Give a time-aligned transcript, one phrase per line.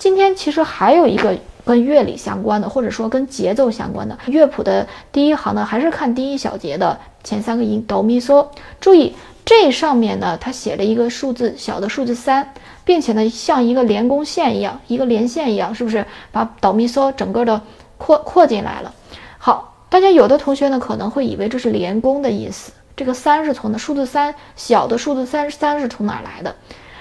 [0.00, 8.46] 今天其实还有一个跟乐理相关的，或者说跟节奏相关的乐谱的第一行呢，还是看第一小节的前三个音哆咪嗦。
[8.80, 17.60] 注意这上面呢，它写了一个数字小的数字三，并且呢，像一个连弓线一样，一个连线一样，是不是把哆咪嗦整个的
[17.98, 18.94] 扩扩进来了？
[19.36, 26.56] 好，大家有的同学呢可能会以为这是连弓的意思，这个三是从的数字三小的数字三三是从哪来的？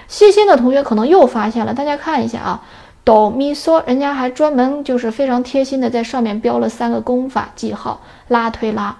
[0.10, 2.62] 细心的同学可能又发现了，大家看一下啊。
[3.10, 8.96] 哆咪嗦，人家还专门就是非常贴心的在上面标了三个功法记号，拉推拉。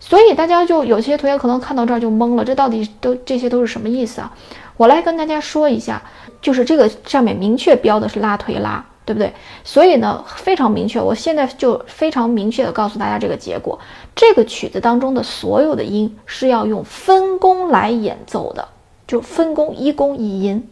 [0.00, 4.32] 所以大家就有些同学可能看到这儿就懵了，这到底都这些都是什么意思啊？
[4.78, 6.02] 我来跟大家说一下，
[6.40, 9.30] 就是这个上面明确标的是拉推拉，对不对？
[9.62, 13.78] 所以呢非常明确，我现在就非常明确的告诉大家这个结果，
[14.14, 18.66] 这个曲子当中的所有的音是要用分工来演奏的，
[19.06, 20.66] 就分工一工一音。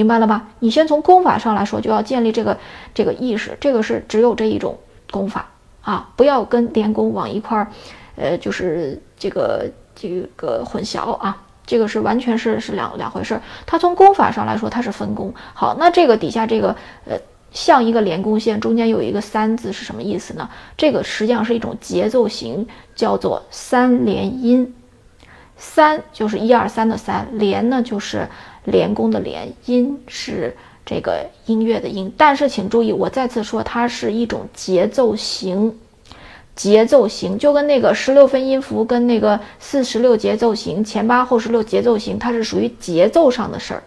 [0.00, 0.48] 明白了吧？
[0.60, 2.56] 你先从功法上来说，就要建立这个
[2.94, 4.78] 这个意识，这个是只有这一种
[5.10, 5.46] 功法
[5.82, 7.70] 啊，不要跟连功往一块儿，
[8.16, 13.42] 呃，就是这个这个混淆啊，这个是完全是是两两回事儿。
[13.66, 15.34] 它从功法上来说，它是分工。
[15.52, 17.18] 好，那这个底下这个呃，
[17.52, 20.48] 像一个连弓线，中间有一个三字是什么意思呢？
[20.78, 24.74] 这个实际上是一种节奏型，叫做三连音。
[25.62, 28.26] 三就是一二三的三，连呢就是
[28.64, 32.10] 连弓的连，音是这个音乐的音。
[32.16, 35.78] 但是请注意，我再次说，它是一种节奏型，
[36.56, 43.82] 节奏型就跟那个十六分音符跟那个四十六节奏型前八后十六节奏型，它是属于节奏上的事儿，